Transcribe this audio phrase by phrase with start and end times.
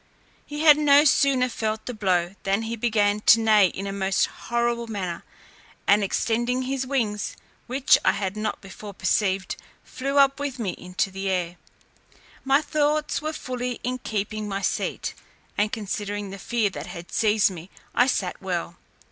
[0.47, 4.25] He had no sooner felt the blow, than he began to neigh in a most
[4.25, 5.23] horrible manner,
[5.85, 11.11] and extending his wings, which I had not before perceived, flew up with me into
[11.11, 11.57] the air.
[12.43, 15.13] My thoughts were fully in keeping my seat;
[15.55, 18.77] and considering the fear that had seized me, I sat well.